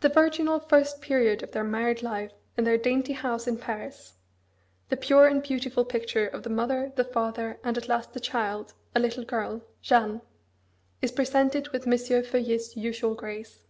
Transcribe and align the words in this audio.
The 0.00 0.08
virginal 0.08 0.58
first 0.58 1.02
period 1.02 1.42
of 1.42 1.52
their 1.52 1.62
married 1.62 2.00
life 2.02 2.32
in 2.56 2.64
their 2.64 2.78
dainty 2.78 3.12
house 3.12 3.46
in 3.46 3.58
Paris 3.58 4.14
the 4.88 4.96
pure 4.96 5.26
and 5.26 5.42
beautiful 5.42 5.84
picture 5.84 6.26
of 6.26 6.44
the 6.44 6.48
mother, 6.48 6.92
the 6.96 7.04
father, 7.04 7.60
and 7.62 7.76
at 7.76 7.88
last 7.90 8.14
the 8.14 8.20
child, 8.20 8.72
a 8.94 9.00
little 9.00 9.24
girl, 9.24 9.60
Jeanne 9.82 10.22
is 11.02 11.12
presented 11.12 11.68
with 11.74 11.86
M. 11.86 11.92
Feuillet's 11.98 12.74
usual 12.74 13.14
grace. 13.14 13.66